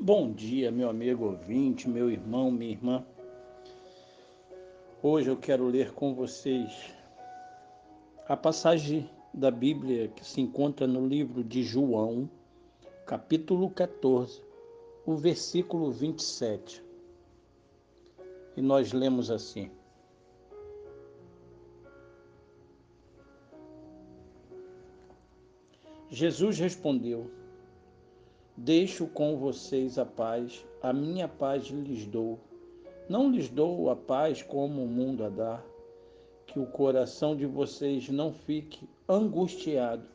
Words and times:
Bom 0.00 0.30
dia, 0.30 0.70
meu 0.70 0.88
amigo 0.88 1.24
ouvinte, 1.24 1.88
meu 1.88 2.08
irmão, 2.08 2.52
minha 2.52 2.70
irmã. 2.70 3.04
Hoje 5.02 5.28
eu 5.28 5.36
quero 5.36 5.66
ler 5.66 5.92
com 5.92 6.14
vocês 6.14 6.94
a 8.28 8.36
passagem 8.36 9.10
da 9.34 9.50
Bíblia 9.50 10.06
que 10.06 10.24
se 10.24 10.40
encontra 10.40 10.86
no 10.86 11.04
livro 11.04 11.42
de 11.42 11.64
João, 11.64 12.30
capítulo 13.04 13.68
14, 13.70 14.40
o 15.04 15.16
versículo 15.16 15.90
27. 15.90 16.80
E 18.56 18.62
nós 18.62 18.92
lemos 18.92 19.32
assim: 19.32 19.68
Jesus 26.08 26.56
respondeu: 26.60 27.28
Deixo 28.60 29.06
com 29.06 29.36
vocês 29.36 29.98
a 29.98 30.04
paz, 30.04 30.66
a 30.82 30.92
minha 30.92 31.28
paz 31.28 31.66
lhes 31.66 32.04
dou. 32.04 32.40
Não 33.08 33.30
lhes 33.30 33.48
dou 33.48 33.88
a 33.88 33.94
paz 33.94 34.42
como 34.42 34.82
o 34.82 34.88
mundo 34.88 35.24
a 35.24 35.28
dá. 35.28 35.62
Que 36.44 36.58
o 36.58 36.66
coração 36.66 37.36
de 37.36 37.46
vocês 37.46 38.08
não 38.08 38.32
fique 38.32 38.88
angustiado, 39.08 40.08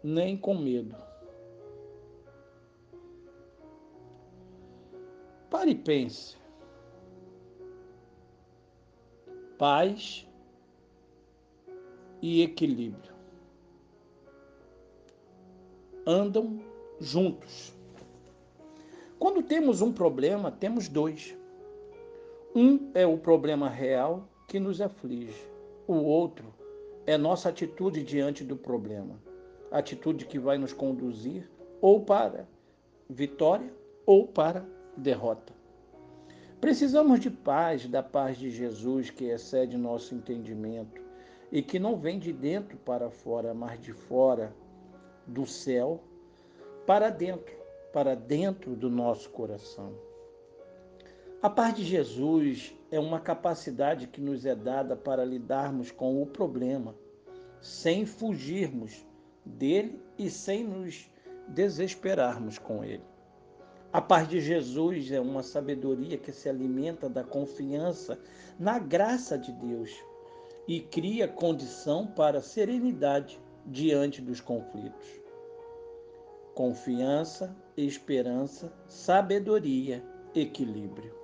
nem 0.00 0.36
com 0.36 0.54
medo. 0.54 0.94
Pare 5.50 5.72
e 5.72 5.74
pense. 5.74 6.36
Paz 9.58 10.24
e 12.22 12.42
equilíbrio 12.42 13.12
andam 16.06 16.75
juntos. 17.00 17.74
Quando 19.18 19.42
temos 19.42 19.80
um 19.80 19.92
problema, 19.92 20.50
temos 20.50 20.88
dois. 20.88 21.36
Um 22.54 22.90
é 22.94 23.06
o 23.06 23.18
problema 23.18 23.68
real 23.68 24.28
que 24.48 24.60
nos 24.60 24.80
aflige, 24.80 25.46
o 25.86 25.94
outro 25.94 26.54
é 27.06 27.16
nossa 27.16 27.48
atitude 27.48 28.02
diante 28.02 28.42
do 28.42 28.56
problema, 28.56 29.20
atitude 29.70 30.26
que 30.26 30.38
vai 30.38 30.58
nos 30.58 30.72
conduzir 30.72 31.48
ou 31.80 32.00
para 32.00 32.48
vitória 33.08 33.72
ou 34.04 34.26
para 34.26 34.64
derrota. 34.96 35.52
Precisamos 36.60 37.20
de 37.20 37.30
paz, 37.30 37.86
da 37.86 38.02
paz 38.02 38.36
de 38.38 38.50
Jesus 38.50 39.10
que 39.10 39.26
excede 39.26 39.76
nosso 39.76 40.14
entendimento 40.14 41.00
e 41.52 41.62
que 41.62 41.78
não 41.78 41.96
vem 41.96 42.18
de 42.18 42.32
dentro 42.32 42.76
para 42.78 43.10
fora, 43.10 43.54
mas 43.54 43.80
de 43.80 43.92
fora 43.92 44.54
do 45.26 45.46
céu 45.46 46.02
para 46.86 47.10
dentro, 47.10 47.52
para 47.92 48.14
dentro 48.14 48.76
do 48.76 48.88
nosso 48.88 49.28
coração. 49.30 49.92
A 51.42 51.50
paz 51.50 51.74
de 51.74 51.84
Jesus 51.84 52.72
é 52.92 53.00
uma 53.00 53.18
capacidade 53.18 54.06
que 54.06 54.20
nos 54.20 54.46
é 54.46 54.54
dada 54.54 54.94
para 54.94 55.24
lidarmos 55.24 55.90
com 55.90 56.22
o 56.22 56.26
problema, 56.26 56.94
sem 57.60 58.06
fugirmos 58.06 59.04
dele 59.44 60.00
e 60.16 60.30
sem 60.30 60.62
nos 60.62 61.10
desesperarmos 61.48 62.56
com 62.56 62.84
ele. 62.84 63.04
A 63.92 64.00
paz 64.00 64.28
de 64.28 64.40
Jesus 64.40 65.10
é 65.10 65.20
uma 65.20 65.42
sabedoria 65.42 66.16
que 66.16 66.30
se 66.30 66.48
alimenta 66.48 67.08
da 67.08 67.24
confiança 67.24 68.18
na 68.58 68.78
graça 68.78 69.36
de 69.36 69.52
Deus 69.52 69.90
e 70.68 70.80
cria 70.80 71.26
condição 71.26 72.06
para 72.06 72.40
serenidade 72.40 73.40
diante 73.64 74.20
dos 74.20 74.40
conflitos 74.40 75.25
confiança, 76.56 77.54
esperança, 77.76 78.72
sabedoria, 78.88 80.02
equilíbrio. 80.34 81.14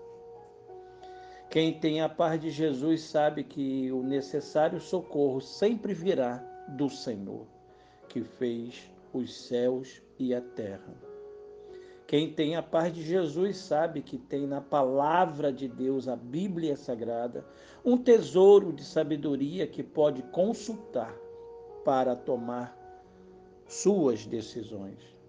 Quem 1.49 1.73
tem 1.81 2.03
a 2.03 2.09
paz 2.09 2.39
de 2.39 2.51
Jesus 2.51 3.01
sabe 3.05 3.43
que 3.43 3.91
o 3.91 4.03
necessário 4.03 4.79
socorro 4.79 5.41
sempre 5.41 5.95
virá 5.95 6.37
do 6.77 6.91
Senhor, 6.91 7.47
que 8.11 8.23
fez 8.23 8.93
os 9.11 9.35
céus 9.47 10.03
e 10.19 10.35
a 10.35 10.43
terra. 10.43 10.95
Quem 12.07 12.35
tem 12.35 12.55
a 12.55 12.63
paz 12.63 12.93
de 12.93 13.03
Jesus 13.03 13.57
sabe 13.57 14.03
que 14.03 14.19
tem 14.19 14.47
na 14.47 14.61
palavra 14.61 15.51
de 15.51 15.67
Deus, 15.67 16.09
a 16.09 16.17
Bíblia 16.17 16.77
Sagrada, 16.77 17.43
um 17.83 17.97
tesouro 17.97 18.71
de 18.71 18.85
sabedoria 18.85 19.67
que 19.67 19.83
pode 19.83 20.23
consultar 20.25 21.17
para 21.87 22.15
tomar 22.15 22.77
suas 23.67 24.27
decisões. 24.27 25.22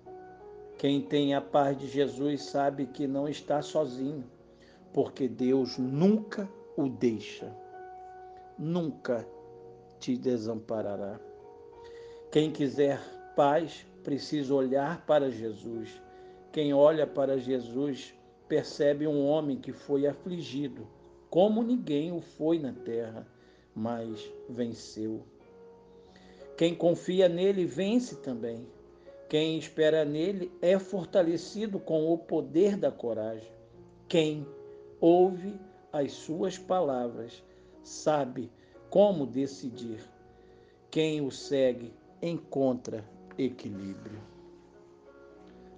Quem 0.84 1.00
tem 1.00 1.34
a 1.34 1.40
paz 1.40 1.78
de 1.78 1.88
Jesus 1.88 2.44
sabe 2.44 2.86
que 2.86 3.08
não 3.08 3.26
está 3.26 3.62
sozinho, 3.62 4.26
porque 4.92 5.30
Deus 5.30 5.78
nunca 5.78 6.46
o 6.76 6.90
deixa, 6.90 7.56
nunca 8.60 9.26
te 9.98 10.18
desamparará. 10.18 11.18
Quem 12.30 12.52
quiser 12.52 13.00
paz 13.34 13.86
precisa 14.04 14.54
olhar 14.54 15.06
para 15.06 15.32
Jesus. 15.32 16.02
Quem 16.52 16.74
olha 16.74 17.08
para 17.08 17.38
Jesus 17.38 18.14
percebe 18.50 19.08
um 19.08 19.26
homem 19.26 19.58
que 19.62 19.72
foi 19.72 20.06
afligido, 20.06 20.86
como 21.30 21.64
ninguém 21.64 22.12
o 22.12 22.20
foi 22.20 22.60
na 22.60 22.74
terra, 22.74 23.26
mas 23.74 24.30
venceu. 24.50 25.24
Quem 26.58 26.76
confia 26.76 27.30
nele 27.30 27.66
vence 27.66 28.18
também. 28.18 28.68
Quem 29.34 29.58
espera 29.58 30.06
nele 30.06 30.52
é 30.62 30.78
fortalecido 30.78 31.80
com 31.80 32.14
o 32.14 32.16
poder 32.16 32.78
da 32.78 32.92
coragem. 32.92 33.52
Quem 34.08 34.46
ouve 35.02 35.60
as 35.92 36.12
suas 36.12 36.60
palavras 36.60 37.44
sabe 37.82 38.52
como 38.92 39.26
decidir. 39.26 40.08
Quem 40.92 41.20
o 41.20 41.32
segue 41.32 41.92
encontra 42.22 43.04
equilíbrio. 43.36 44.22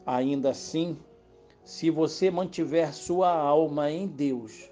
Ainda 0.06 0.50
assim, 0.50 1.00
se 1.64 1.90
você 1.90 2.30
mantiver 2.30 2.94
sua 2.94 3.32
alma 3.32 3.90
em 3.90 4.06
Deus, 4.06 4.70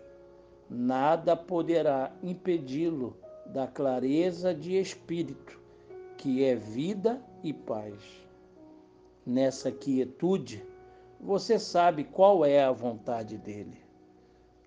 nada 0.70 1.38
poderá 1.38 2.14
impedi-lo 2.22 3.16
da 3.46 3.66
clareza 3.66 4.54
de 4.54 4.76
espírito, 4.76 5.58
que 6.18 6.44
é 6.44 6.54
vida 6.54 7.24
e 7.42 7.54
paz 7.54 8.24
nessa 9.26 9.72
quietude, 9.72 10.66
você 11.20 11.58
sabe 11.58 12.04
qual 12.04 12.46
é 12.46 12.64
a 12.64 12.72
vontade 12.72 13.38
dele. 13.38 13.82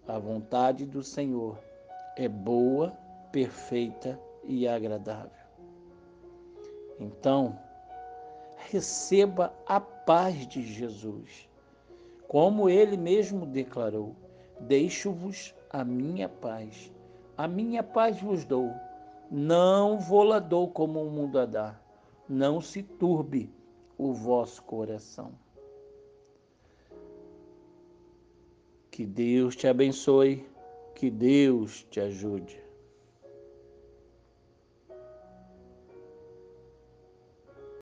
A 0.08 0.18
vontade 0.18 0.86
do 0.86 1.02
Senhor 1.02 1.58
é 2.16 2.28
boa, 2.28 2.96
perfeita 3.30 4.18
e 4.44 4.66
agradável. 4.66 5.46
Então, 6.98 7.58
receba 8.70 9.52
a 9.66 9.80
paz 9.80 10.46
de 10.46 10.62
Jesus. 10.62 11.48
Como 12.26 12.70
ele 12.70 12.96
mesmo 12.96 13.44
declarou: 13.44 14.14
Deixo-vos 14.60 15.54
a 15.70 15.84
minha 15.84 16.28
paz. 16.28 16.90
A 17.36 17.46
minha 17.46 17.82
paz 17.82 18.20
vos 18.20 18.44
dou. 18.44 18.72
Não 19.30 19.98
vou-la 19.98 20.38
dou 20.38 20.68
como 20.68 21.02
o 21.02 21.10
mundo 21.10 21.38
a 21.38 21.44
dá. 21.44 21.78
Não 22.28 22.60
se 22.60 22.82
turbe 22.82 23.52
o 23.98 24.12
vosso 24.12 24.62
coração. 24.62 25.32
Que 28.90 29.04
Deus 29.04 29.54
te 29.54 29.66
abençoe, 29.66 30.46
que 30.94 31.10
Deus 31.10 31.86
te 31.90 32.00
ajude. 32.00 32.65